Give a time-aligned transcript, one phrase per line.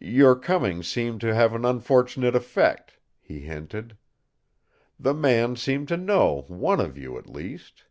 [0.00, 3.96] "Your coming seemed to have an unfortunate effect," he hinted.
[4.98, 7.84] "The man seemed to know one of you at least."